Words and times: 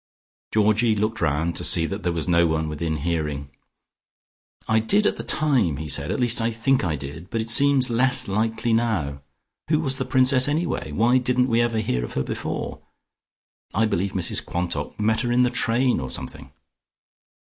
Georgie 0.51 0.95
looked 0.95 1.21
round 1.21 1.55
to 1.55 1.63
see 1.63 1.85
that 1.85 2.01
there 2.01 2.11
was 2.11 2.27
no 2.27 2.47
one 2.47 2.67
within 2.67 2.97
hearing. 2.97 3.51
"I 4.67 4.79
did 4.79 5.05
at 5.05 5.17
the 5.17 5.23
time," 5.23 5.77
he 5.77 5.87
said, 5.87 6.09
"at 6.09 6.19
least 6.19 6.41
I 6.41 6.49
think 6.49 6.83
I 6.83 6.95
did. 6.95 7.29
But 7.29 7.39
it 7.39 7.51
seems 7.51 7.87
less 7.91 8.27
likely 8.27 8.73
now. 8.73 9.21
Who 9.69 9.79
was 9.79 9.99
the 9.99 10.05
Princess 10.05 10.47
anyway? 10.47 10.91
Why 10.91 11.19
didn't 11.19 11.49
we 11.49 11.61
ever 11.61 11.77
hear 11.77 12.03
of 12.03 12.13
her 12.13 12.23
before? 12.23 12.81
I 13.75 13.85
believe 13.85 14.13
Mrs 14.13 14.43
Quantock 14.43 14.99
met 14.99 15.21
her 15.21 15.31
in 15.31 15.43
the 15.43 15.51
train 15.51 15.99
or 15.99 16.09
something." 16.09 16.51